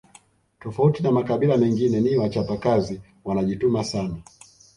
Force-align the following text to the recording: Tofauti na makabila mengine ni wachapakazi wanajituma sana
Tofauti 0.59 1.03
na 1.03 1.11
makabila 1.11 1.57
mengine 1.57 2.01
ni 2.01 2.15
wachapakazi 2.17 3.01
wanajituma 3.25 3.83
sana 3.83 4.15